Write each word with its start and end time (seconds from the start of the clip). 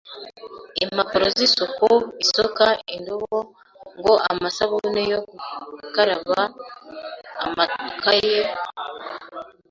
impapuro 0.83 1.25
z’isuku, 1.35 1.89
isuka, 2.23 2.65
indobo, 2.95 3.37
ngo 3.97 4.13
amasabune 4.31 5.01
yo 5.11 5.19
gukaraba, 5.85 6.39
amakaye, 7.43 8.39